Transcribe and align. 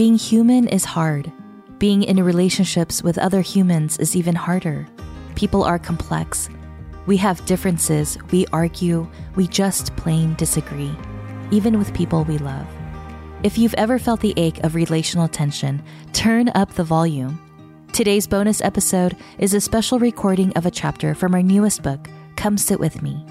Being 0.00 0.16
human 0.16 0.66
is 0.66 0.86
hard. 0.86 1.30
Being 1.76 2.04
in 2.04 2.24
relationships 2.24 3.02
with 3.02 3.18
other 3.18 3.42
humans 3.42 3.98
is 3.98 4.16
even 4.16 4.34
harder. 4.34 4.88
People 5.34 5.62
are 5.62 5.78
complex. 5.78 6.48
We 7.04 7.18
have 7.18 7.44
differences, 7.44 8.16
we 8.32 8.46
argue, 8.50 9.06
we 9.36 9.46
just 9.46 9.94
plain 9.96 10.36
disagree, 10.36 10.96
even 11.50 11.76
with 11.76 11.92
people 11.92 12.24
we 12.24 12.38
love. 12.38 12.66
If 13.42 13.58
you've 13.58 13.74
ever 13.74 13.98
felt 13.98 14.20
the 14.20 14.32
ache 14.38 14.64
of 14.64 14.74
relational 14.74 15.28
tension, 15.28 15.82
turn 16.14 16.48
up 16.54 16.72
the 16.72 16.82
volume. 16.82 17.38
Today's 17.92 18.26
bonus 18.26 18.62
episode 18.62 19.18
is 19.36 19.52
a 19.52 19.60
special 19.60 19.98
recording 19.98 20.50
of 20.54 20.64
a 20.64 20.70
chapter 20.70 21.14
from 21.14 21.34
our 21.34 21.42
newest 21.42 21.82
book, 21.82 22.08
Come 22.36 22.56
Sit 22.56 22.80
With 22.80 23.02
Me. 23.02 23.22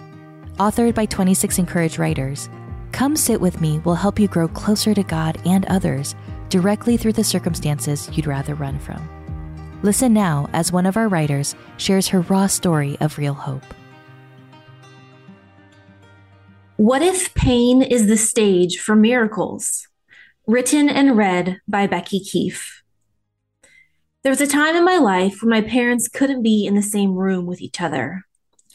Authored 0.58 0.94
by 0.94 1.08
26 1.08 1.58
(in)courage 1.58 1.98
writers, 1.98 2.48
Come 2.92 3.16
Sit 3.16 3.42
With 3.42 3.60
Me 3.60 3.80
will 3.80 3.96
help 3.96 4.20
you 4.20 4.28
grow 4.28 4.48
closer 4.48 4.94
to 4.94 5.02
God 5.02 5.42
and 5.48 5.66
others 5.66 6.14
directly 6.50 6.98
through 6.98 7.14
the 7.14 7.24
circumstances 7.24 8.10
you'd 8.14 8.28
rather 8.28 8.56
run 8.56 8.80
from. 8.80 9.08
Listen 9.82 10.14
now 10.14 10.50
as 10.52 10.72
one 10.72 10.86
of 10.86 10.98
our 10.98 11.08
writers 11.08 11.56
shares 11.78 12.08
her 12.10 12.22
raw 12.22 12.48
story 12.48 12.98
of 13.00 13.18
real 13.18 13.34
hope. 13.34 13.64
What 16.76 17.02
if 17.02 17.34
pain 17.34 17.82
is 17.82 18.08
the 18.08 18.18
stage 18.18 18.80
for 18.80 18.96
miracles? 18.96 19.88
Written 20.48 20.90
and 20.90 21.18
read 21.18 21.60
by 21.68 21.88
Becky 21.88 22.20
Keife. 22.20 22.82
There 24.24 24.32
was 24.32 24.42
a 24.42 24.48
time 24.48 24.76
in 24.76 24.84
my 24.84 24.98
life 24.98 25.42
when 25.42 25.50
my 25.50 25.62
parents 25.62 26.08
couldn't 26.08 26.44
be 26.44 26.66
in 26.66 26.76
the 26.76 26.82
same 26.82 27.16
room 27.16 27.46
with 27.46 27.62
each 27.62 27.80
other. 27.80 28.24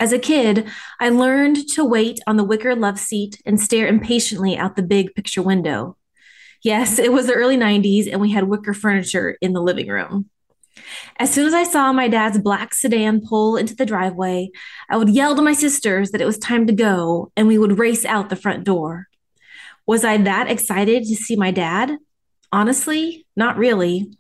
As 0.00 0.12
a 0.12 0.19
kid, 0.19 0.69
I 1.00 1.09
learned 1.11 1.69
to 1.69 1.84
wait 1.84 2.20
on 2.27 2.36
the 2.36 2.44
wicker 2.44 2.75
love 2.75 2.98
seat 2.98 3.41
and 3.47 3.61
stare 3.61 3.86
impatiently 3.86 4.56
out 4.56 4.77
the 4.77 4.83
big 4.83 5.14
picture 5.14 5.42
window. 5.42 5.97
Yes, 6.65 6.98
it 6.98 7.12
was 7.12 7.27
the 7.27 7.34
early 7.34 7.59
90s, 7.59 8.11
and 8.11 8.23
we 8.23 8.33
had 8.33 8.45
wicker 8.45 8.73
furniture 8.73 9.37
in 9.43 9.53
the 9.53 9.61
living 9.61 9.89
room. 9.89 10.31
As 11.19 11.31
soon 11.31 11.47
as 11.47 11.53
I 11.53 11.62
saw 11.62 11.93
my 11.93 12.09
dad's 12.09 12.39
black 12.39 12.73
sedan 12.73 13.21
pull 13.21 13.56
into 13.56 13.77
the 13.77 13.84
driveway, 13.84 14.51
I 14.89 14.97
would 14.97 15.11
yell 15.11 15.37
to 15.37 15.43
my 15.43 15.53
sisters 15.53 16.11
that 16.11 16.23
it 16.23 16.27
was 16.27 16.39
time 16.39 16.67
to 16.67 16.73
go, 16.73 17.31
and 17.37 17.47
we 17.47 17.59
would 17.59 17.79
race 17.79 18.06
out 18.06 18.31
the 18.31 18.37
front 18.37 18.65
door. 18.65 19.09
Was 19.87 20.06
I 20.06 20.17
that 20.17 20.51
excited 20.51 21.05
to 21.05 21.15
see 21.15 21.37
my 21.37 21.51
dad? 21.51 21.98
Honestly, 22.51 23.27
not 23.37 23.59
really. 23.59 24.11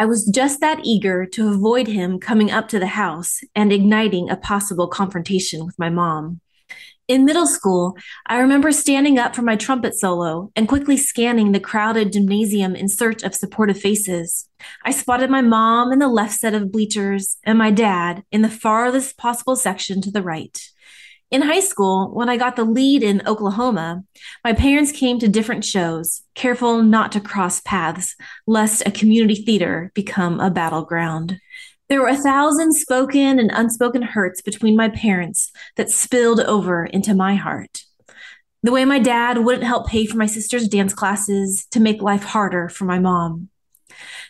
I 0.00 0.06
was 0.06 0.26
just 0.26 0.60
that 0.60 0.80
eager 0.82 1.26
to 1.26 1.48
avoid 1.48 1.86
him 1.86 2.18
coming 2.18 2.50
up 2.50 2.68
to 2.68 2.80
the 2.80 2.88
house 2.88 3.38
and 3.54 3.72
igniting 3.72 4.28
a 4.28 4.36
possible 4.36 4.88
confrontation 4.88 5.64
with 5.64 5.78
my 5.78 5.90
mom. 5.90 6.40
In 7.08 7.24
middle 7.24 7.46
school, 7.46 7.96
I 8.26 8.38
remember 8.38 8.70
standing 8.70 9.18
up 9.18 9.34
for 9.34 9.40
my 9.40 9.56
trumpet 9.56 9.94
solo 9.94 10.52
and 10.54 10.68
quickly 10.68 10.98
scanning 10.98 11.52
the 11.52 11.60
crowded 11.60 12.12
gymnasium 12.12 12.76
in 12.76 12.86
search 12.86 13.22
of 13.22 13.34
supportive 13.34 13.80
faces. 13.80 14.46
I 14.84 14.90
spotted 14.90 15.30
my 15.30 15.40
mom 15.40 15.90
in 15.90 16.00
the 16.00 16.08
left 16.08 16.34
set 16.34 16.52
of 16.52 16.70
bleachers 16.70 17.38
and 17.44 17.56
my 17.56 17.70
dad 17.70 18.24
in 18.30 18.42
the 18.42 18.50
farthest 18.50 19.16
possible 19.16 19.56
section 19.56 20.02
to 20.02 20.10
the 20.10 20.22
right. 20.22 20.60
In 21.30 21.40
high 21.40 21.60
school, 21.60 22.10
when 22.12 22.28
I 22.28 22.36
got 22.36 22.56
the 22.56 22.64
lead 22.64 23.02
in 23.02 23.26
Oklahoma, 23.26 24.02
my 24.44 24.52
parents 24.52 24.92
came 24.92 25.18
to 25.18 25.28
different 25.28 25.64
shows, 25.64 26.22
careful 26.34 26.82
not 26.82 27.12
to 27.12 27.20
cross 27.20 27.62
paths, 27.62 28.16
lest 28.46 28.86
a 28.86 28.90
community 28.90 29.34
theater 29.34 29.92
become 29.94 30.40
a 30.40 30.50
battleground. 30.50 31.38
There 31.88 32.00
were 32.02 32.08
a 32.08 32.16
thousand 32.16 32.74
spoken 32.74 33.38
and 33.38 33.50
unspoken 33.52 34.02
hurts 34.02 34.42
between 34.42 34.76
my 34.76 34.88
parents 34.88 35.50
that 35.76 35.90
spilled 35.90 36.40
over 36.40 36.84
into 36.84 37.14
my 37.14 37.34
heart. 37.34 37.82
The 38.62 38.72
way 38.72 38.84
my 38.84 38.98
dad 38.98 39.38
wouldn't 39.38 39.64
help 39.64 39.88
pay 39.88 40.04
for 40.06 40.16
my 40.16 40.26
sister's 40.26 40.68
dance 40.68 40.92
classes 40.92 41.66
to 41.70 41.80
make 41.80 42.02
life 42.02 42.24
harder 42.24 42.68
for 42.68 42.84
my 42.84 42.98
mom. 42.98 43.48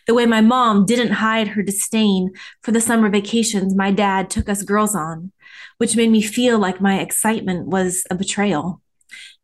The 0.07 0.15
way 0.15 0.27
my 0.27 0.41
mom 0.41 0.87
didn't 0.87 1.13
hide 1.13 1.49
her 1.49 1.63
disdain 1.63 2.33
for 2.63 2.73
the 2.73 2.81
summer 2.81 3.11
vacations 3.11 3.75
my 3.75 3.91
dad 3.91 4.31
took 4.31 4.49
us 4.49 4.63
girls 4.63 4.95
on 4.95 5.33
which 5.79 5.97
made 5.97 6.11
me 6.11 6.21
feel 6.21 6.59
like 6.59 6.81
my 6.81 7.01
excitement 7.01 7.69
was 7.69 8.05
a 8.11 8.15
betrayal. 8.15 8.83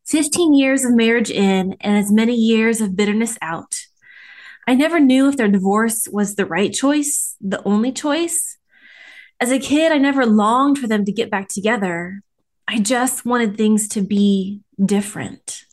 15 0.07 0.53
years 0.53 0.85
of 0.85 0.95
marriage 0.95 1.31
in 1.31 1.77
and 1.81 1.97
as 1.97 2.13
many 2.13 2.35
years 2.35 2.81
of 2.81 2.97
bitterness 2.97 3.39
out. 3.41 3.87
I 4.67 4.75
never 4.75 4.99
knew 4.99 5.29
if 5.29 5.37
their 5.37 5.49
divorce 5.49 6.09
was 6.11 6.35
the 6.35 6.47
right 6.47 6.73
choice, 6.73 7.37
the 7.41 7.63
only 7.65 7.93
choice. 7.93 8.57
As 9.41 9.51
a 9.51 9.59
kid, 9.59 9.93
I 9.93 9.99
never 9.99 10.25
longed 10.25 10.79
for 10.79 10.87
them 10.87 11.05
to 11.05 11.13
get 11.13 11.31
back 11.31 11.49
together. 11.49 12.23
I 12.67 12.79
just 12.79 13.27
wanted 13.27 13.57
things 13.57 13.89
to 13.89 14.01
be 14.01 14.61
different. 14.83 15.65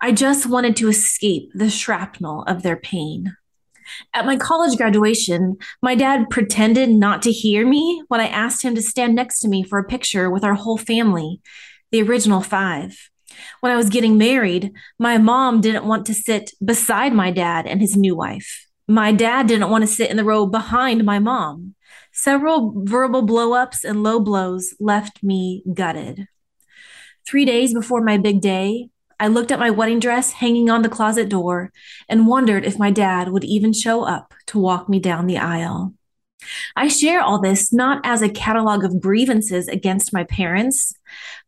I 0.00 0.12
just 0.12 0.46
wanted 0.46 0.76
to 0.76 0.88
escape 0.88 1.50
the 1.54 1.68
shrapnel 1.68 2.44
of 2.44 2.62
their 2.62 2.76
pain. 2.76 3.36
At 4.14 4.26
my 4.26 4.36
college 4.36 4.76
graduation, 4.76 5.56
my 5.82 5.94
dad 5.94 6.30
pretended 6.30 6.90
not 6.90 7.22
to 7.22 7.32
hear 7.32 7.66
me 7.66 8.02
when 8.08 8.20
I 8.20 8.28
asked 8.28 8.62
him 8.62 8.74
to 8.74 8.82
stand 8.82 9.14
next 9.14 9.40
to 9.40 9.48
me 9.48 9.62
for 9.62 9.78
a 9.78 9.84
picture 9.84 10.30
with 10.30 10.44
our 10.44 10.54
whole 10.54 10.78
family, 10.78 11.40
the 11.90 12.02
original 12.02 12.40
five. 12.40 13.10
When 13.60 13.72
I 13.72 13.76
was 13.76 13.88
getting 13.88 14.18
married, 14.18 14.72
my 14.98 15.18
mom 15.18 15.60
didn't 15.60 15.86
want 15.86 16.06
to 16.06 16.14
sit 16.14 16.52
beside 16.64 17.12
my 17.12 17.30
dad 17.30 17.66
and 17.66 17.80
his 17.80 17.96
new 17.96 18.16
wife. 18.16 18.66
My 18.86 19.12
dad 19.12 19.46
didn't 19.46 19.70
want 19.70 19.82
to 19.82 19.88
sit 19.88 20.10
in 20.10 20.16
the 20.16 20.24
row 20.24 20.46
behind 20.46 21.04
my 21.04 21.18
mom. 21.18 21.74
Several 22.12 22.72
verbal 22.84 23.26
blowups 23.26 23.84
and 23.84 24.02
low 24.02 24.18
blows 24.20 24.74
left 24.80 25.22
me 25.22 25.62
gutted. 25.74 26.26
Three 27.26 27.44
days 27.44 27.74
before 27.74 28.02
my 28.02 28.16
big 28.16 28.40
day, 28.40 28.88
I 29.20 29.26
looked 29.26 29.50
at 29.50 29.58
my 29.58 29.70
wedding 29.70 30.00
dress 30.00 30.32
hanging 30.32 30.70
on 30.70 30.82
the 30.82 30.88
closet 30.88 31.28
door 31.28 31.72
and 32.08 32.26
wondered 32.26 32.64
if 32.64 32.78
my 32.78 32.90
dad 32.90 33.28
would 33.28 33.44
even 33.44 33.72
show 33.72 34.04
up 34.04 34.32
to 34.46 34.58
walk 34.58 34.88
me 34.88 35.00
down 35.00 35.26
the 35.26 35.38
aisle. 35.38 35.92
I 36.76 36.88
share 36.88 37.20
all 37.20 37.40
this 37.40 37.72
not 37.72 38.00
as 38.04 38.22
a 38.22 38.28
catalog 38.28 38.84
of 38.84 39.00
grievances 39.00 39.68
against 39.68 40.12
my 40.12 40.24
parents, 40.24 40.94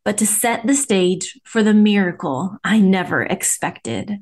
but 0.03 0.17
to 0.17 0.25
set 0.25 0.65
the 0.65 0.75
stage 0.75 1.39
for 1.43 1.63
the 1.63 1.73
miracle 1.73 2.57
I 2.63 2.79
never 2.79 3.23
expected. 3.23 4.19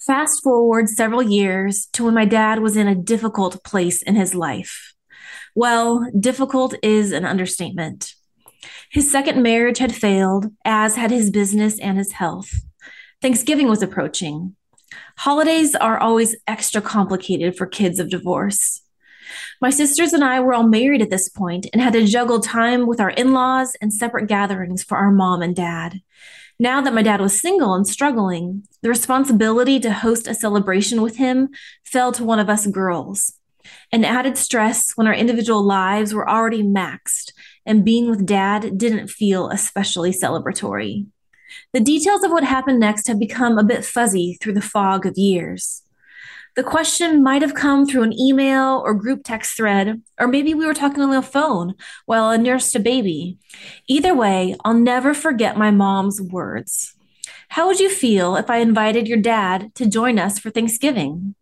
Fast 0.00 0.42
forward 0.42 0.88
several 0.88 1.22
years 1.22 1.86
to 1.92 2.04
when 2.04 2.14
my 2.14 2.24
dad 2.24 2.60
was 2.60 2.76
in 2.76 2.88
a 2.88 2.94
difficult 2.94 3.62
place 3.64 4.02
in 4.02 4.16
his 4.16 4.34
life. 4.34 4.94
Well, 5.54 6.06
difficult 6.18 6.74
is 6.82 7.12
an 7.12 7.24
understatement. 7.24 8.14
His 8.90 9.10
second 9.10 9.42
marriage 9.42 9.78
had 9.78 9.94
failed, 9.94 10.46
as 10.64 10.96
had 10.96 11.10
his 11.10 11.30
business 11.30 11.78
and 11.78 11.98
his 11.98 12.12
health. 12.12 12.50
Thanksgiving 13.20 13.68
was 13.68 13.82
approaching. 13.82 14.56
Holidays 15.18 15.74
are 15.74 15.98
always 15.98 16.36
extra 16.46 16.80
complicated 16.80 17.56
for 17.56 17.66
kids 17.66 17.98
of 17.98 18.08
divorce. 18.08 18.82
My 19.60 19.70
sisters 19.70 20.12
and 20.12 20.24
I 20.24 20.40
were 20.40 20.54
all 20.54 20.66
married 20.66 21.02
at 21.02 21.10
this 21.10 21.28
point 21.28 21.66
and 21.72 21.82
had 21.82 21.92
to 21.94 22.06
juggle 22.06 22.40
time 22.40 22.86
with 22.86 23.00
our 23.00 23.10
in 23.10 23.32
laws 23.32 23.76
and 23.80 23.92
separate 23.92 24.28
gatherings 24.28 24.82
for 24.82 24.96
our 24.96 25.10
mom 25.10 25.42
and 25.42 25.54
dad. 25.54 26.00
Now 26.60 26.80
that 26.80 26.94
my 26.94 27.02
dad 27.02 27.20
was 27.20 27.40
single 27.40 27.74
and 27.74 27.86
struggling, 27.86 28.64
the 28.82 28.88
responsibility 28.88 29.78
to 29.80 29.92
host 29.92 30.26
a 30.26 30.34
celebration 30.34 31.02
with 31.02 31.16
him 31.16 31.50
fell 31.84 32.10
to 32.12 32.24
one 32.24 32.40
of 32.40 32.50
us 32.50 32.66
girls. 32.66 33.34
An 33.92 34.04
added 34.04 34.36
stress 34.36 34.92
when 34.96 35.06
our 35.06 35.14
individual 35.14 35.62
lives 35.62 36.12
were 36.12 36.28
already 36.28 36.62
maxed 36.62 37.32
and 37.64 37.84
being 37.84 38.10
with 38.10 38.26
dad 38.26 38.76
didn't 38.76 39.08
feel 39.08 39.50
especially 39.50 40.10
celebratory. 40.10 41.06
The 41.72 41.80
details 41.80 42.24
of 42.24 42.30
what 42.30 42.44
happened 42.44 42.80
next 42.80 43.06
have 43.06 43.20
become 43.20 43.58
a 43.58 43.64
bit 43.64 43.84
fuzzy 43.84 44.36
through 44.40 44.54
the 44.54 44.60
fog 44.60 45.06
of 45.06 45.16
years. 45.16 45.82
The 46.56 46.64
question 46.64 47.22
might 47.22 47.42
have 47.42 47.54
come 47.54 47.86
through 47.86 48.02
an 48.02 48.18
email 48.18 48.82
or 48.84 48.94
group 48.94 49.20
text 49.24 49.56
thread, 49.56 50.02
or 50.18 50.26
maybe 50.26 50.54
we 50.54 50.66
were 50.66 50.74
talking 50.74 51.02
on 51.02 51.10
the 51.10 51.22
phone 51.22 51.74
while 52.06 52.24
I 52.24 52.36
nursed 52.36 52.74
a 52.74 52.80
baby. 52.80 53.38
Either 53.86 54.14
way, 54.14 54.56
I'll 54.64 54.74
never 54.74 55.14
forget 55.14 55.56
my 55.56 55.70
mom's 55.70 56.20
words. 56.20 56.94
How 57.50 57.66
would 57.66 57.80
you 57.80 57.88
feel 57.88 58.36
if 58.36 58.50
I 58.50 58.58
invited 58.58 59.08
your 59.08 59.18
dad 59.18 59.74
to 59.76 59.88
join 59.88 60.18
us 60.18 60.38
for 60.38 60.50
Thanksgiving? 60.50 61.34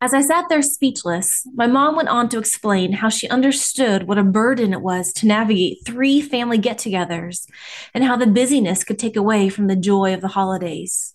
As 0.00 0.12
I 0.12 0.20
sat 0.20 0.48
there 0.48 0.62
speechless, 0.62 1.46
my 1.54 1.66
mom 1.66 1.96
went 1.96 2.08
on 2.08 2.28
to 2.30 2.38
explain 2.38 2.92
how 2.92 3.08
she 3.08 3.28
understood 3.28 4.06
what 4.06 4.18
a 4.18 4.24
burden 4.24 4.72
it 4.72 4.82
was 4.82 5.12
to 5.14 5.26
navigate 5.26 5.78
three 5.86 6.20
family 6.20 6.58
get 6.58 6.78
togethers 6.78 7.46
and 7.94 8.04
how 8.04 8.16
the 8.16 8.26
busyness 8.26 8.84
could 8.84 8.98
take 8.98 9.16
away 9.16 9.48
from 9.48 9.68
the 9.68 9.76
joy 9.76 10.12
of 10.12 10.20
the 10.20 10.28
holidays. 10.28 11.14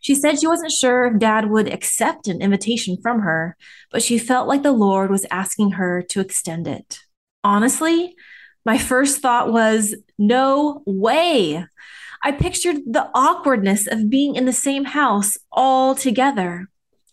She 0.00 0.14
said 0.14 0.38
she 0.38 0.46
wasn't 0.46 0.72
sure 0.72 1.06
if 1.06 1.18
dad 1.18 1.50
would 1.50 1.68
accept 1.68 2.28
an 2.28 2.40
invitation 2.40 2.96
from 3.02 3.20
her, 3.20 3.56
but 3.90 4.02
she 4.02 4.18
felt 4.18 4.48
like 4.48 4.62
the 4.62 4.72
Lord 4.72 5.10
was 5.10 5.26
asking 5.30 5.72
her 5.72 6.02
to 6.10 6.20
extend 6.20 6.66
it. 6.68 7.00
Honestly, 7.44 8.14
my 8.64 8.78
first 8.78 9.20
thought 9.20 9.52
was, 9.52 9.94
no 10.18 10.82
way. 10.84 11.64
I 12.22 12.32
pictured 12.32 12.78
the 12.86 13.08
awkwardness 13.14 13.86
of 13.86 14.10
being 14.10 14.34
in 14.34 14.44
the 14.44 14.52
same 14.52 14.84
house 14.84 15.36
all 15.52 15.94
together. 15.94 16.68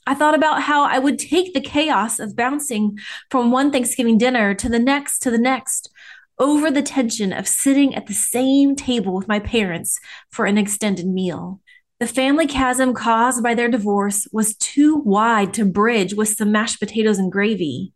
I 0.07 0.13
thought 0.13 0.35
about 0.35 0.63
how 0.63 0.83
I 0.83 0.99
would 0.99 1.17
take 1.17 1.53
the 1.53 1.61
chaos 1.61 2.19
of 2.19 2.35
bouncing 2.35 2.99
from 3.29 3.51
one 3.51 3.71
Thanksgiving 3.71 4.17
dinner 4.17 4.53
to 4.55 4.69
the 4.69 4.79
next 4.79 5.19
to 5.19 5.31
the 5.31 5.38
next 5.38 5.89
over 6.38 6.69
the 6.69 6.81
tension 6.81 7.31
of 7.31 7.47
sitting 7.47 7.95
at 7.95 8.07
the 8.07 8.13
same 8.13 8.75
table 8.75 9.15
with 9.15 9.27
my 9.27 9.39
parents 9.39 9.99
for 10.29 10.45
an 10.45 10.57
extended 10.57 11.07
meal. 11.07 11.61
The 12.00 12.07
family 12.07 12.45
chasm 12.45 12.94
caused 12.94 13.42
by 13.42 13.53
their 13.53 13.69
divorce 13.69 14.27
was 14.33 14.57
too 14.57 14.97
wide 14.97 15.53
to 15.53 15.63
bridge 15.63 16.13
with 16.13 16.27
some 16.27 16.51
mashed 16.51 16.80
potatoes 16.80 17.18
and 17.18 17.31
gravy. 17.31 17.94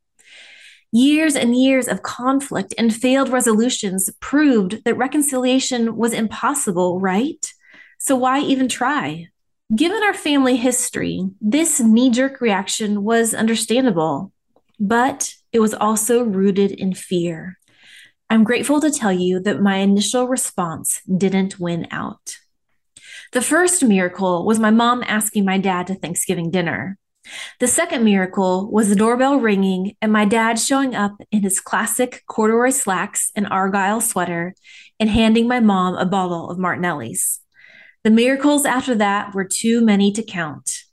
Years 0.92 1.36
and 1.36 1.54
years 1.54 1.90
of 1.90 2.02
conflict 2.02 2.74
and 2.78 2.96
failed 2.96 3.28
resolutions 3.28 4.10
proved 4.22 4.86
that 4.86 4.96
reconciliation 4.96 5.98
was 5.98 6.14
impossible, 6.14 7.02
right? 7.02 7.52
So 8.00 8.16
why 8.16 8.40
even 8.40 8.70
try? 8.70 9.28
Given 9.76 10.02
our 10.02 10.14
family 10.14 10.56
history, 10.56 11.30
this 11.42 11.82
knee 11.82 12.10
jerk 12.10 12.40
reaction 12.40 13.04
was 13.04 13.34
understandable, 13.34 14.32
but 14.80 15.34
it 15.52 15.60
was 15.60 15.74
also 15.74 16.24
rooted 16.24 16.72
in 16.72 16.94
fear. 16.94 17.60
I'm 18.30 18.46
grateful 18.46 18.80
to 18.80 18.92
tell 18.92 19.12
you 19.12 19.42
that 19.42 19.62
my 19.62 19.76
initial 19.78 20.28
response 20.28 21.02
didn't 21.06 21.60
win 21.60 21.86
out. 21.92 22.38
The 23.32 23.42
first 23.42 23.84
miracle 23.84 24.44
was 24.44 24.58
my 24.60 24.72
mom 24.72 25.04
asking 25.06 25.46
my 25.46 25.60
dad 25.60 25.86
to 25.88 25.96
Thanksgiving 25.96 26.50
dinner. 26.50 26.98
The 27.60 27.68
second 27.68 28.04
miracle 28.04 28.72
was 28.72 28.90
the 28.90 28.96
doorbell 28.96 29.40
ringing 29.40 29.96
and 30.02 30.12
my 30.12 30.26
dad 30.26 30.58
showing 30.58 30.96
up 30.96 31.14
in 31.32 31.44
his 31.44 31.60
classic 31.60 32.24
corduroy 32.28 32.72
slacks 32.72 33.32
and 33.36 33.48
argyle 33.48 34.02
sweater 34.02 34.56
and 35.00 35.12
handing 35.12 35.48
my 35.48 35.60
mom 35.60 35.96
a 35.96 36.06
bottle 36.06 36.50
of 36.50 36.58
Martinelli's. 36.58 37.40
The 38.04 38.10
miracles 38.10 38.66
after 38.66 38.96
that 38.96 39.36
were 39.36 39.46
too 39.46 39.82
many 39.82 40.12
to 40.14 40.24
count. 40.24 40.86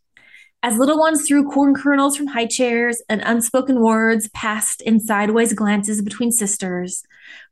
As 0.62 0.77
little 0.77 0.99
ones 0.99 1.27
threw 1.27 1.49
corn 1.49 1.75
kernels 1.75 2.17
from 2.17 2.27
high 2.27 2.47
chairs 2.47 3.00
and 3.09 3.23
unspoken 3.25 3.81
words 3.81 4.29
passed 4.35 4.83
in 4.83 5.00
sideways 5.00 5.55
glances 5.55 6.03
between 6.03 6.33
sisters, 6.33 7.03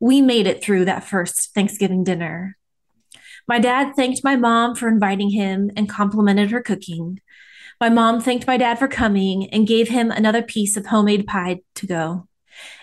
we 0.01 0.21
made 0.21 0.47
it 0.47 0.63
through 0.63 0.85
that 0.87 1.05
first 1.05 1.55
Thanksgiving 1.55 2.05
dinner. 2.05 2.59
My 3.47 3.59
dad 3.59 3.95
thanked 3.95 4.25
my 4.25 4.37
mom 4.37 4.75
for 4.75 4.89
inviting 4.89 5.31
him 5.31 5.71
and 5.77 5.89
complimented 5.89 6.51
her 6.51 6.63
cooking. 6.63 7.21
My 7.81 7.91
mom 7.91 8.21
thanked 8.21 8.47
my 8.47 8.57
dad 8.57 8.79
for 8.79 8.89
coming 8.89 9.51
and 9.51 9.67
gave 9.67 9.89
him 9.89 10.11
another 10.11 10.43
piece 10.43 10.77
of 10.77 10.87
homemade 10.87 11.27
pie 11.27 11.61
to 11.75 11.87
go. 11.87 12.29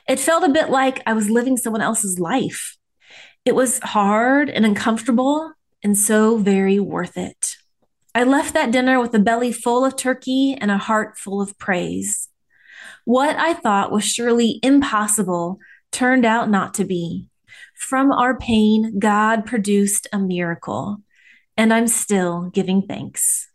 It 0.07 0.19
felt 0.19 0.43
a 0.43 0.49
bit 0.49 0.69
like 0.69 1.01
I 1.05 1.13
was 1.13 1.29
living 1.29 1.57
someone 1.57 1.81
else's 1.81 2.19
life. 2.19 2.77
It 3.45 3.55
was 3.55 3.79
hard 3.79 4.49
and 4.49 4.65
uncomfortable 4.65 5.53
and 5.83 5.97
so 5.97 6.37
very 6.37 6.79
worth 6.79 7.17
it. 7.17 7.55
I 8.13 8.23
left 8.23 8.53
that 8.53 8.71
dinner 8.71 8.99
with 8.99 9.15
a 9.15 9.19
belly 9.19 9.51
full 9.51 9.85
of 9.85 9.95
turkey 9.95 10.55
and 10.59 10.69
a 10.69 10.77
heart 10.77 11.17
full 11.17 11.41
of 11.41 11.57
praise. 11.57 12.27
What 13.05 13.35
I 13.37 13.53
thought 13.53 13.91
was 13.91 14.03
surely 14.03 14.59
impossible 14.61 15.59
turned 15.91 16.25
out 16.25 16.49
not 16.49 16.75
to 16.75 16.85
be. 16.85 17.30
From 17.81 18.11
our 18.11 18.37
pain, 18.37 18.99
God 18.99 19.45
produced 19.45 20.07
a 20.13 20.19
miracle, 20.19 20.97
and 21.57 21.73
I'm 21.73 21.87
still 21.87 22.51
giving 22.53 22.83
thanks. 22.83 23.49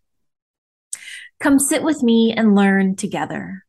Come 1.38 1.60
sit 1.60 1.84
with 1.84 2.02
me 2.02 2.34
and 2.36 2.56
learn 2.56 2.96
together. 2.96 3.64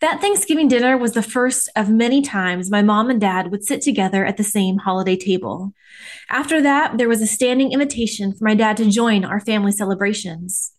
That 0.00 0.20
Thanksgiving 0.22 0.66
dinner 0.66 0.96
was 0.96 1.12
the 1.12 1.22
first 1.22 1.68
of 1.76 1.90
many 1.90 2.22
times 2.22 2.70
my 2.70 2.80
mom 2.80 3.10
and 3.10 3.20
dad 3.20 3.50
would 3.50 3.64
sit 3.64 3.82
together 3.82 4.24
at 4.24 4.38
the 4.38 4.42
same 4.44 4.78
holiday 4.78 5.14
table. 5.14 5.72
After 6.30 6.62
that, 6.62 6.96
there 6.96 7.08
was 7.08 7.20
a 7.20 7.26
standing 7.26 7.70
invitation 7.70 8.32
for 8.32 8.44
my 8.44 8.54
dad 8.54 8.78
to 8.78 8.90
join 8.90 9.26
our 9.26 9.40
family 9.40 9.72
celebrations. 9.72 10.72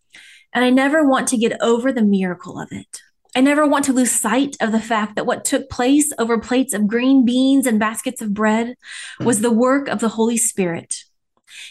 And 0.53 0.65
I 0.65 0.71
never 0.71 1.07
want 1.07 1.27
to 1.29 1.37
get 1.37 1.61
over 1.61 1.91
the 1.93 2.03
miracle 2.03 2.59
of 2.59 2.69
it. 2.71 3.01
I 3.37 3.39
never 3.39 3.67
want 3.67 3.85
to 3.85 3.93
lose 3.93 4.11
sight 4.11 4.57
of 4.59 4.71
the 4.71 4.79
fact 4.79 5.15
that 5.15 5.27
what 5.27 5.45
took 5.45 5.69
place 5.69 6.11
over 6.17 6.39
plates 6.39 6.73
of 6.73 6.87
green 6.87 7.23
beans 7.23 7.67
and 7.67 7.79
baskets 7.79 8.19
of 8.19 8.33
bread 8.33 8.73
was 9.19 9.41
the 9.41 9.51
work 9.51 9.87
of 9.87 9.99
the 9.99 10.09
Holy 10.09 10.37
Spirit 10.37 11.03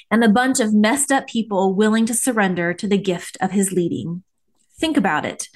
and 0.08 0.22
a 0.22 0.28
bunch 0.28 0.60
of 0.60 0.72
messed 0.72 1.10
up 1.10 1.26
people 1.26 1.74
willing 1.74 2.06
to 2.06 2.14
surrender 2.14 2.72
to 2.72 2.86
the 2.86 2.96
gift 2.96 3.36
of 3.40 3.50
his 3.50 3.72
leading. 3.72 4.22
Think 4.78 4.96
about 4.96 5.26
it. 5.26 5.48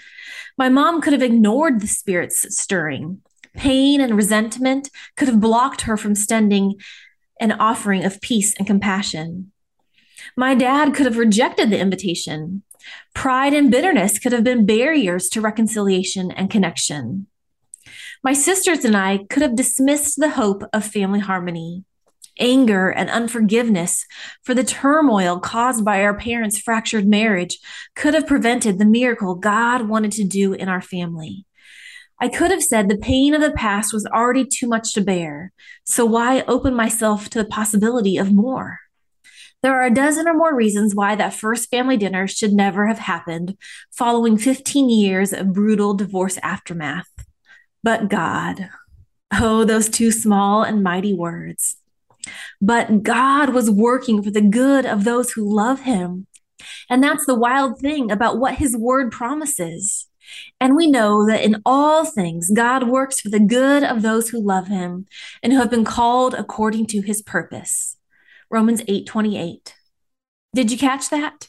My 0.58 0.68
mom 0.68 1.00
could 1.00 1.12
have 1.12 1.22
ignored 1.22 1.80
the 1.80 1.86
Spirit's 1.86 2.58
stirring. 2.58 3.20
Pain 3.54 4.00
and 4.00 4.16
resentment 4.16 4.90
could 5.16 5.28
have 5.28 5.38
blocked 5.38 5.82
her 5.82 5.96
from 5.96 6.16
sending 6.16 6.74
an 7.38 7.52
offering 7.52 8.04
of 8.04 8.20
peace 8.20 8.52
and 8.58 8.66
compassion. 8.66 9.52
My 10.36 10.56
dad 10.56 10.92
could 10.92 11.06
have 11.06 11.18
rejected 11.18 11.70
the 11.70 11.78
invitation. 11.78 12.64
Pride 13.14 13.54
and 13.54 13.70
bitterness 13.70 14.18
could 14.18 14.32
have 14.32 14.44
been 14.44 14.66
barriers 14.66 15.28
to 15.30 15.40
reconciliation 15.40 16.30
and 16.30 16.50
connection. 16.50 17.26
My 18.22 18.32
sisters 18.32 18.84
and 18.84 18.96
I 18.96 19.24
could 19.30 19.42
have 19.42 19.56
dismissed 19.56 20.18
the 20.18 20.30
hope 20.30 20.62
of 20.72 20.84
family 20.84 21.20
harmony 21.20 21.84
anger, 22.40 22.88
and 22.88 23.10
unforgiveness 23.10 24.06
for 24.42 24.54
the 24.54 24.64
turmoil 24.64 25.38
caused 25.38 25.84
by 25.84 26.02
our 26.02 26.16
parents' 26.16 26.58
fractured 26.58 27.06
marriage 27.06 27.58
could 27.94 28.14
have 28.14 28.26
prevented 28.26 28.78
the 28.78 28.84
miracle 28.84 29.34
God 29.34 29.88
wanted 29.88 30.12
to 30.12 30.24
do 30.24 30.54
in 30.54 30.68
our 30.68 30.80
family. 30.80 31.46
I 32.18 32.28
could 32.28 32.50
have 32.50 32.62
said 32.62 32.88
the 32.88 32.98
pain 32.98 33.34
of 33.34 33.40
the 33.40 33.52
past 33.52 33.92
was 33.92 34.06
already 34.06 34.44
too 34.44 34.66
much 34.66 34.92
to 34.94 35.00
bear, 35.00 35.52
so 35.84 36.04
why 36.04 36.42
open 36.42 36.74
myself 36.74 37.30
to 37.30 37.38
the 37.38 37.48
possibility 37.48 38.16
of 38.16 38.32
more? 38.32 38.80
There 39.62 39.74
are 39.74 39.84
a 39.84 39.94
dozen 39.94 40.26
or 40.26 40.34
more 40.34 40.54
reasons 40.54 40.94
why 40.94 41.14
that 41.16 41.34
first 41.34 41.68
family 41.68 41.98
dinner 41.98 42.26
should 42.26 42.52
never 42.52 42.86
have 42.86 42.98
happened 42.98 43.58
following 43.90 44.38
15 44.38 44.88
years 44.88 45.34
of 45.34 45.52
brutal 45.52 45.92
divorce 45.92 46.38
aftermath. 46.42 47.08
But 47.82 48.08
God, 48.08 48.70
oh, 49.38 49.64
those 49.64 49.90
two 49.90 50.12
small 50.12 50.62
and 50.62 50.82
mighty 50.82 51.12
words. 51.12 51.76
But 52.60 53.02
God 53.02 53.50
was 53.50 53.70
working 53.70 54.22
for 54.22 54.30
the 54.30 54.40
good 54.40 54.86
of 54.86 55.04
those 55.04 55.32
who 55.32 55.54
love 55.54 55.80
him. 55.80 56.26
And 56.88 57.02
that's 57.02 57.26
the 57.26 57.34
wild 57.34 57.78
thing 57.80 58.10
about 58.10 58.38
what 58.38 58.54
his 58.54 58.76
word 58.76 59.12
promises. 59.12 60.06
And 60.60 60.76
we 60.76 60.86
know 60.86 61.26
that 61.26 61.42
in 61.42 61.60
all 61.66 62.04
things, 62.04 62.50
God 62.50 62.88
works 62.88 63.20
for 63.20 63.28
the 63.28 63.40
good 63.40 63.82
of 63.82 64.02
those 64.02 64.30
who 64.30 64.40
love 64.40 64.68
him 64.68 65.06
and 65.42 65.52
who 65.52 65.58
have 65.58 65.70
been 65.70 65.84
called 65.84 66.34
according 66.34 66.86
to 66.86 67.00
his 67.00 67.20
purpose. 67.20 67.96
Romans 68.50 68.82
8 68.88 69.06
28. 69.06 69.74
Did 70.54 70.72
you 70.72 70.78
catch 70.78 71.08
that? 71.10 71.48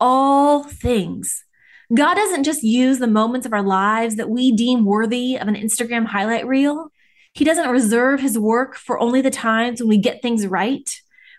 All 0.00 0.64
things. 0.64 1.44
God 1.92 2.14
doesn't 2.14 2.44
just 2.44 2.62
use 2.62 2.98
the 2.98 3.06
moments 3.06 3.46
of 3.46 3.52
our 3.52 3.62
lives 3.62 4.16
that 4.16 4.30
we 4.30 4.52
deem 4.52 4.84
worthy 4.84 5.36
of 5.36 5.48
an 5.48 5.56
Instagram 5.56 6.06
highlight 6.06 6.46
reel. 6.46 6.90
He 7.34 7.44
doesn't 7.44 7.68
reserve 7.68 8.20
his 8.20 8.38
work 8.38 8.76
for 8.76 8.98
only 8.98 9.20
the 9.20 9.30
times 9.30 9.80
when 9.80 9.88
we 9.88 9.98
get 9.98 10.22
things 10.22 10.46
right, 10.46 10.88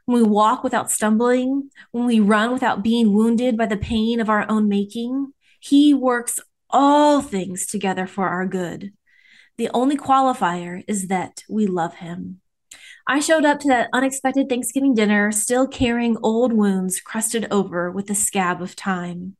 when 0.05 0.21
we 0.21 0.27
walk 0.27 0.63
without 0.63 0.91
stumbling, 0.91 1.69
when 1.91 2.05
we 2.05 2.19
run 2.19 2.51
without 2.51 2.83
being 2.83 3.13
wounded 3.13 3.57
by 3.57 3.65
the 3.65 3.77
pain 3.77 4.19
of 4.19 4.29
our 4.29 4.45
own 4.49 4.67
making. 4.67 5.33
He 5.59 5.93
works 5.93 6.39
all 6.69 7.21
things 7.21 7.65
together 7.65 8.05
for 8.05 8.27
our 8.27 8.45
good. 8.45 8.91
The 9.57 9.69
only 9.73 9.97
qualifier 9.97 10.83
is 10.87 11.07
that 11.07 11.43
we 11.49 11.65
love 11.65 11.95
him. 11.95 12.40
I 13.11 13.19
showed 13.19 13.45
up 13.45 13.59
to 13.59 13.67
that 13.67 13.89
unexpected 13.93 14.47
Thanksgiving 14.47 14.93
dinner 14.93 15.31
still 15.31 15.67
carrying 15.67 16.17
old 16.23 16.53
wounds 16.53 16.99
crusted 17.01 17.45
over 17.51 17.91
with 17.91 18.07
the 18.07 18.15
scab 18.15 18.61
of 18.61 18.75
time. 18.75 19.35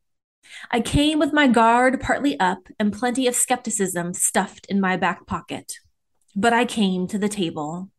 I 0.70 0.82
came 0.82 1.20
with 1.20 1.32
my 1.32 1.48
guard 1.48 2.02
partly 2.02 2.40
up 2.40 2.68
and 2.78 2.92
plenty 2.92 3.28
of 3.28 3.36
skepticism 3.36 4.14
stuffed 4.14 4.66
in 4.66 4.82
my 4.82 4.98
back 4.98 5.26
pocket 5.26 5.74
but 6.36 6.54
I 6.54 6.66
came 6.66 7.08
to 7.08 7.18
the 7.18 7.30
table. 7.30 7.90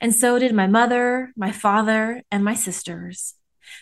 And 0.00 0.14
so 0.14 0.38
did 0.38 0.54
my 0.54 0.66
mother, 0.66 1.32
my 1.36 1.52
father, 1.52 2.22
and 2.30 2.44
my 2.44 2.54
sisters. 2.54 3.34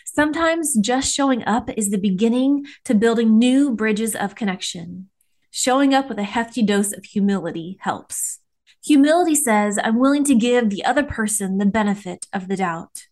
Sometimes 0.05 0.77
just 0.79 1.13
showing 1.13 1.43
up 1.45 1.69
is 1.77 1.89
the 1.89 1.97
beginning 1.97 2.65
to 2.85 2.95
building 2.95 3.37
new 3.37 3.71
bridges 3.71 4.15
of 4.15 4.35
connection. 4.35 5.09
Showing 5.51 5.93
up 5.93 6.09
with 6.09 6.19
a 6.19 6.23
hefty 6.23 6.61
dose 6.61 6.91
of 6.91 7.05
humility 7.05 7.77
helps. 7.81 8.39
Humility 8.87 9.35
says, 9.35 9.77
I'm 9.83 9.99
willing 9.99 10.23
to 10.23 10.35
give 10.35 10.69
the 10.69 10.85
other 10.85 11.03
person 11.03 11.57
the 11.57 11.65
benefit 11.65 12.25
of 12.31 12.47
the 12.47 12.55
doubt. 12.55 13.07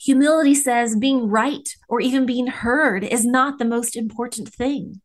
Humility 0.00 0.56
says 0.56 0.96
being 0.96 1.28
right 1.28 1.68
or 1.88 2.00
even 2.00 2.26
being 2.26 2.48
heard 2.48 3.04
is 3.04 3.24
not 3.24 3.58
the 3.58 3.64
most 3.64 3.94
important 3.94 4.48
thing. 4.48 5.00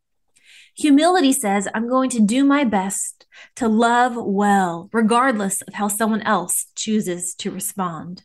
Humility 0.76 1.32
says, 1.32 1.68
I'm 1.76 1.88
going 1.88 2.10
to 2.10 2.20
do 2.20 2.44
my 2.44 2.64
best 2.64 3.28
to 3.58 3.68
love 3.68 4.16
well, 4.18 4.90
regardless 4.92 5.62
of 5.62 5.76
how 5.76 5.90
someone 5.90 6.24
else 6.24 6.66
chooses 6.76 7.36
to 7.36 7.52
respond. 7.52 8.24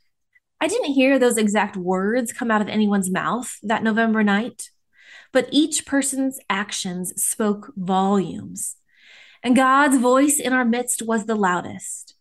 I 0.63 0.69
didn't 0.69 0.93
hear 0.93 1.19
those 1.19 1.37
exact 1.37 1.77
words 1.77 2.33
come 2.33 2.51
out 2.51 2.63
of 2.63 2.69
anyone's 2.69 3.11
mouth 3.11 3.59
that 3.63 3.83
November 3.83 4.23
night, 4.23 4.71
but 5.33 5.49
each 5.53 5.85
person's 5.85 6.41
actions 6.49 7.13
spoke 7.23 7.75
volumes. 7.77 8.77
And 9.43 9.57
God's 9.57 9.99
voice 9.99 10.39
in 10.39 10.53
our 10.53 10.65
midst 10.65 11.03
was 11.03 11.27
the 11.27 11.37
loudest. 11.37 12.15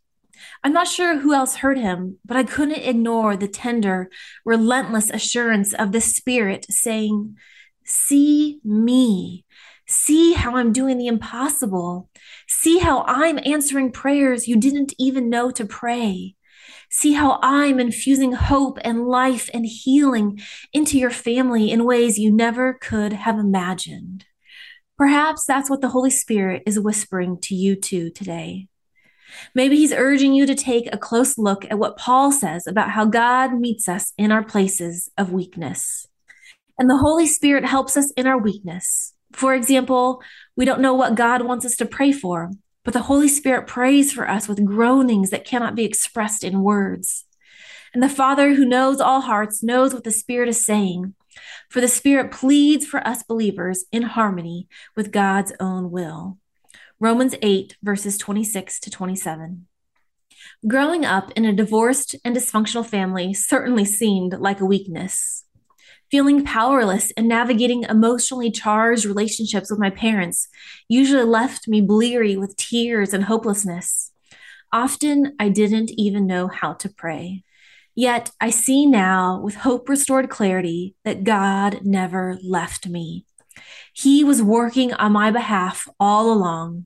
I'm 0.63 0.73
not 0.73 0.87
sure 0.87 1.19
who 1.19 1.33
else 1.33 1.57
heard 1.57 1.77
him, 1.77 2.17
but 2.25 2.37
I 2.37 2.43
couldn't 2.43 2.83
ignore 2.83 3.35
the 3.35 3.47
tender, 3.47 4.09
relentless 4.45 5.09
assurance 5.09 5.73
of 5.73 5.91
the 5.91 6.01
Spirit 6.01 6.65
saying, 6.69 7.35
See 7.83 8.59
me 8.63 9.45
See 9.89 10.33
how 10.33 10.57
I'm 10.57 10.73
doing 10.73 10.97
the 10.97 11.07
impossible. 11.07 12.09
See 12.45 12.79
how 12.79 13.05
I'm 13.07 13.39
answering 13.45 13.93
prayers 13.93 14.47
you 14.47 14.57
didn't 14.57 14.93
even 14.99 15.29
know 15.29 15.49
to 15.51 15.65
pray. 15.65 16.35
See 16.89 17.13
how 17.13 17.39
I'm 17.41 17.79
infusing 17.79 18.33
hope 18.33 18.79
and 18.83 19.07
life 19.07 19.49
and 19.53 19.65
healing 19.65 20.41
into 20.73 20.97
your 20.97 21.09
family 21.09 21.71
in 21.71 21.85
ways 21.85 22.19
you 22.19 22.33
never 22.33 22.73
could 22.73 23.13
have 23.13 23.39
imagined. 23.39 24.25
Perhaps 24.97 25.45
that's 25.45 25.69
what 25.69 25.81
the 25.81 25.89
Holy 25.89 26.09
Spirit 26.09 26.63
is 26.65 26.79
whispering 26.79 27.37
to 27.41 27.55
you 27.55 27.75
too 27.75 28.09
today. 28.09 28.67
Maybe 29.53 29.75
he's 29.75 29.93
urging 29.93 30.33
you 30.33 30.45
to 30.45 30.55
take 30.55 30.91
a 30.91 30.97
close 30.97 31.37
look 31.37 31.65
at 31.69 31.77
what 31.77 31.97
Paul 31.97 32.31
says 32.31 32.65
about 32.65 32.91
how 32.91 33.05
God 33.05 33.53
meets 33.53 33.87
us 33.87 34.13
in 34.17 34.31
our 34.31 34.43
places 34.43 35.09
of 35.17 35.31
weakness. 35.31 36.07
And 36.79 36.89
the 36.89 36.97
Holy 36.97 37.27
Spirit 37.27 37.65
helps 37.65 37.97
us 37.97 38.11
in 38.11 38.25
our 38.25 38.37
weakness. 38.37 39.13
For 39.33 39.53
example, 39.53 40.21
we 40.55 40.65
don't 40.65 40.81
know 40.81 40.93
what 40.93 41.15
God 41.15 41.41
wants 41.41 41.65
us 41.65 41.75
to 41.77 41.85
pray 41.85 42.11
for, 42.11 42.51
but 42.83 42.93
the 42.93 43.03
Holy 43.03 43.27
Spirit 43.27 43.67
prays 43.67 44.13
for 44.13 44.29
us 44.29 44.47
with 44.47 44.65
groanings 44.65 45.29
that 45.29 45.45
cannot 45.45 45.75
be 45.75 45.85
expressed 45.85 46.43
in 46.43 46.63
words. 46.63 47.25
And 47.93 48.01
the 48.01 48.09
Father 48.09 48.53
who 48.53 48.65
knows 48.65 49.01
all 49.01 49.21
hearts 49.21 49.61
knows 49.61 49.93
what 49.93 50.03
the 50.03 50.11
Spirit 50.11 50.49
is 50.49 50.63
saying, 50.63 51.13
for 51.69 51.81
the 51.81 51.87
Spirit 51.87 52.31
pleads 52.31 52.85
for 52.85 53.05
us 53.07 53.23
believers 53.23 53.85
in 53.91 54.03
harmony 54.03 54.67
with 54.95 55.11
God's 55.11 55.53
own 55.59 55.91
will. 55.91 56.37
Romans 56.99 57.35
8, 57.41 57.77
verses 57.83 58.17
26 58.17 58.79
to 58.79 58.89
27. 58.89 59.67
Growing 60.67 61.05
up 61.05 61.31
in 61.35 61.45
a 61.45 61.53
divorced 61.53 62.15
and 62.23 62.35
dysfunctional 62.35 62.85
family 62.85 63.33
certainly 63.33 63.85
seemed 63.85 64.33
like 64.39 64.59
a 64.59 64.65
weakness. 64.65 65.45
Feeling 66.09 66.45
powerless 66.45 67.11
and 67.17 67.27
navigating 67.27 67.83
emotionally 67.83 68.49
charged 68.49 69.05
relationships 69.05 69.69
with 69.69 69.79
my 69.79 69.89
parents 69.89 70.47
usually 70.87 71.25
left 71.25 71.67
me 71.67 71.81
bleary 71.81 72.37
with 72.37 72.55
tears 72.55 73.13
and 73.13 73.25
hopelessness. 73.25 74.11
Often 74.71 75.35
I 75.39 75.49
didn't 75.49 75.91
even 75.91 76.25
know 76.25 76.47
how 76.47 76.73
to 76.73 76.89
pray. 76.89 77.43
Yet 77.97 78.29
I 78.39 78.51
see 78.51 78.85
now 78.85 79.41
with 79.43 79.55
hope 79.55 79.89
restored 79.89 80.29
clarity 80.29 80.93
that 81.03 81.23
God 81.23 81.79
never 81.81 82.37
left 82.43 82.87
me. 82.87 83.25
He 83.91 84.23
was 84.23 84.39
working 84.39 84.93
on 84.93 85.13
my 85.13 85.31
behalf 85.31 85.87
all 85.99 86.31
along. 86.31 86.85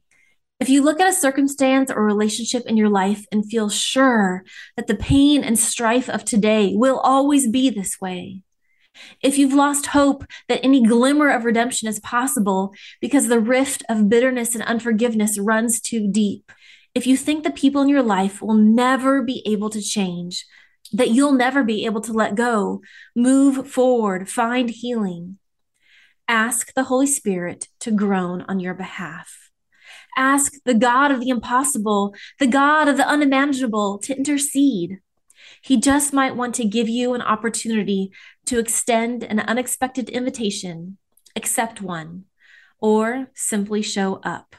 If 0.61 0.69
you 0.69 0.81
look 0.81 1.01
at 1.01 1.09
a 1.09 1.13
circumstance 1.13 1.91
or 1.91 2.05
relationship 2.05 2.63
in 2.65 2.77
your 2.77 2.87
life 2.87 3.25
and 3.29 3.45
feel 3.45 3.69
sure 3.69 4.45
that 4.77 4.87
the 4.87 4.95
pain 4.95 5.43
and 5.43 5.59
strife 5.59 6.09
of 6.09 6.23
today 6.23 6.75
will 6.77 6.99
always 6.99 7.49
be 7.49 7.69
this 7.69 7.99
way, 7.99 8.43
if 9.21 9.37
you've 9.37 9.51
lost 9.51 9.87
hope 9.87 10.23
that 10.47 10.63
any 10.63 10.81
glimmer 10.81 11.29
of 11.29 11.43
redemption 11.43 11.89
is 11.89 11.99
possible 11.99 12.73
because 13.01 13.27
the 13.27 13.39
rift 13.41 13.83
of 13.89 14.07
bitterness 14.07 14.55
and 14.55 14.63
unforgiveness 14.63 15.37
runs 15.37 15.81
too 15.81 16.09
deep, 16.09 16.53
if 16.95 17.05
you 17.05 17.17
think 17.17 17.43
the 17.43 17.51
people 17.51 17.81
in 17.81 17.89
your 17.89 18.01
life 18.01 18.41
will 18.41 18.55
never 18.55 19.21
be 19.21 19.43
able 19.45 19.69
to 19.71 19.81
change, 19.81 20.45
that 20.93 21.11
you'll 21.11 21.33
never 21.33 21.63
be 21.63 21.85
able 21.85 22.01
to 22.01 22.13
let 22.13 22.35
go, 22.35 22.81
move 23.15 23.69
forward, 23.69 24.29
find 24.29 24.69
healing, 24.69 25.37
ask 26.27 26.73
the 26.73 26.83
Holy 26.83 27.07
Spirit 27.07 27.67
to 27.79 27.91
groan 27.91 28.41
on 28.43 28.59
your 28.59 28.73
behalf. 28.73 29.49
Ask 30.17 30.53
the 30.65 30.73
God 30.73 31.11
of 31.11 31.19
the 31.21 31.29
impossible, 31.29 32.13
the 32.39 32.47
God 32.47 32.87
of 32.87 32.97
the 32.97 33.07
unimaginable 33.07 33.97
to 33.99 34.15
intercede. 34.15 34.99
He 35.61 35.77
just 35.77 36.13
might 36.13 36.35
want 36.35 36.55
to 36.55 36.65
give 36.65 36.89
you 36.89 37.13
an 37.13 37.21
opportunity 37.21 38.11
to 38.45 38.59
extend 38.59 39.23
an 39.23 39.39
unexpected 39.39 40.09
invitation, 40.09 40.97
accept 41.35 41.81
one, 41.81 42.25
or 42.79 43.27
simply 43.33 43.81
show 43.81 44.15
up. 44.23 44.55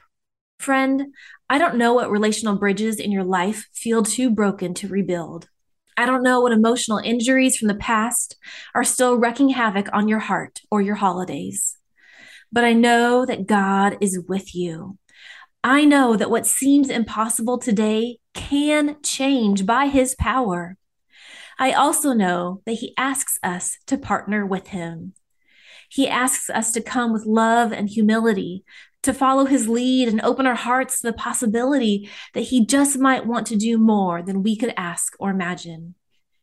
Friend, 0.59 1.13
I 1.51 1.59
don't 1.59 1.77
know 1.77 1.95
what 1.95 2.11
relational 2.11 2.57
bridges 2.57 3.01
in 3.01 3.11
your 3.11 3.25
life 3.25 3.69
feel 3.75 4.03
too 4.03 4.31
broken 4.31 4.75
to 4.75 4.89
rebuild. 4.89 5.49
I 5.97 6.07
don't 6.07 6.23
know 6.23 6.41
what 6.41 6.53
emotional 6.53 6.99
injuries 6.99 7.57
from 7.57 7.69
the 7.69 7.75
past 7.75 8.37
are 8.75 8.85
still 8.85 9.17
wreaking 9.17 9.51
havoc 9.51 9.89
on 9.93 10.09
your 10.09 10.19
heart 10.19 10.61
or 10.71 10.81
your 10.81 10.97
holidays. 10.97 11.77
But 12.51 12.65
I 12.65 12.73
know 12.73 13.25
that 13.27 13.47
God 13.47 13.99
is 14.01 14.21
with 14.29 14.55
you. 14.55 14.99
I 15.65 15.85
know 15.85 16.17
that 16.17 16.31
what 16.31 16.47
seems 16.47 16.91
impossible 16.91 17.59
today 17.59 18.19
can 18.35 18.97
change 19.03 19.65
by 19.65 19.87
his 19.87 20.15
power. 20.15 20.77
I 21.59 21.73
also 21.73 22.13
know 22.13 22.63
that 22.67 22.73
He 22.73 22.95
asks 22.97 23.39
us 23.43 23.79
to 23.87 23.99
partner 23.99 24.45
with 24.45 24.69
Him. 24.69 25.15
He 25.93 26.09
asks 26.09 26.49
us 26.49 26.73
to 26.73 26.81
come 26.81 27.13
with 27.13 27.27
love 27.27 27.71
and 27.71 27.87
humility, 27.87 28.65
to 29.03 29.13
follow 29.13 29.45
His 29.45 29.69
lead 29.69 30.09
and 30.09 30.23
open 30.23 30.47
our 30.47 30.55
hearts 30.55 31.01
to 31.01 31.09
the 31.09 31.13
possibility 31.13 32.09
that 32.33 32.45
He 32.45 32.65
just 32.65 32.99
might 32.99 33.27
want 33.27 33.47
to 33.49 33.57
do 33.57 33.77
more 33.77 34.23
than 34.23 34.43
we 34.43 34.57
could 34.57 34.73
ask 34.75 35.15
or 35.21 35.29
imagine. 35.29 35.95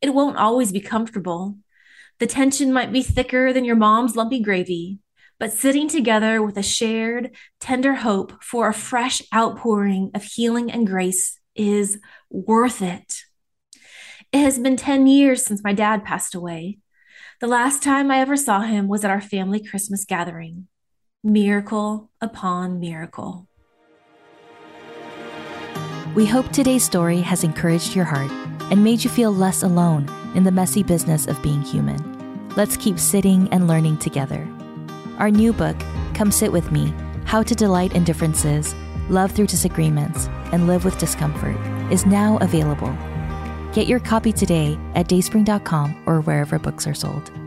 It 0.02 0.14
won't 0.14 0.38
always 0.38 0.72
be 0.72 0.80
comfortable. 0.80 1.58
The 2.20 2.28
tension 2.28 2.72
might 2.72 2.94
be 2.94 3.02
thicker 3.02 3.52
than 3.52 3.66
your 3.66 3.76
mom's 3.76 4.16
lumpy 4.16 4.40
gravy, 4.40 5.00
but 5.40 5.52
sitting 5.52 5.88
together 5.88 6.44
with 6.44 6.56
a 6.56 6.62
shared, 6.62 7.36
tender 7.60 7.96
hope 7.96 8.44
for 8.44 8.70
a 8.70 8.74
fresh 8.74 9.20
outpouring 9.34 10.12
of 10.14 10.24
healing 10.24 10.72
and 10.72 10.86
grace 10.86 11.40
is 11.56 11.98
worth 12.30 12.84
it. 12.84 13.22
It 14.32 14.42
has 14.42 14.60
been 14.60 14.78
10 14.78 15.08
years 15.08 15.44
since 15.44 15.64
my 15.64 15.74
dad 15.74 16.06
passed 16.06 16.36
away. 16.36 16.78
The 17.42 17.48
last 17.48 17.82
time 17.82 18.12
I 18.12 18.20
ever 18.20 18.36
saw 18.36 18.60
him 18.60 18.90
was 18.90 19.06
at 19.06 19.12
our 19.12 19.22
family 19.22 19.64
Christmas 19.64 20.04
gathering. 20.04 20.68
Miracle 21.24 22.12
upon 22.20 22.82
miracle. 22.82 23.48
We 26.16 26.26
hope 26.26 26.52
today's 26.52 26.84
story 26.84 27.22
has 27.22 27.46
encouraged 27.46 27.96
your 27.96 28.04
heart 28.04 28.30
and 28.70 28.84
made 28.84 29.06
you 29.06 29.10
feel 29.10 29.34
less 29.34 29.64
alone 29.64 30.10
in 30.36 30.44
the 30.44 30.52
messy 30.52 30.84
business 30.84 31.28
of 31.28 31.42
being 31.42 31.62
human. 31.62 32.50
Let's 32.58 32.76
keep 32.76 33.00
sitting 33.00 33.48
and 33.54 33.70
learning 33.70 34.00
together. 34.00 34.46
Our 35.18 35.32
new 35.32 35.54
book, 35.54 35.78
Come 36.16 36.34
Sit 36.34 36.52
With 36.52 36.74
Me 36.74 36.94
How 37.24 37.42
to 37.42 37.56
Delight 37.56 37.94
in 37.94 38.04
Differences, 38.04 38.76
Love 39.08 39.32
Through 39.32 39.48
Disagreements, 39.48 40.28
and 40.52 40.68
Live 40.68 40.84
with 40.84 40.98
Discomfort, 40.98 41.56
is 41.90 42.06
now 42.06 42.38
available 42.42 42.94
Get 43.80 43.88
your 43.88 44.02
copy 44.02 44.34
today 44.34 44.78
at 44.94 45.08
dayspring.com 45.08 46.02
or 46.06 46.20
wherever 46.20 46.60
books 46.60 46.86
are 46.86 46.94
sold. 46.94 47.39